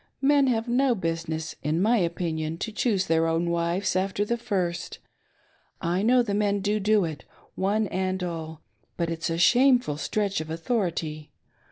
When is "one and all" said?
7.53-8.63